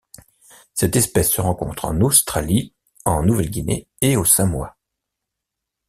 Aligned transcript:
Cette 0.73 0.95
espèce 0.95 1.29
se 1.29 1.41
rencontre 1.41 1.85
au 1.93 2.01
Australie, 2.01 2.73
en 3.05 3.21
Nouvelle-Guinée 3.21 3.87
et 4.01 4.17
aux 4.17 4.25
Samoa. 4.25 4.75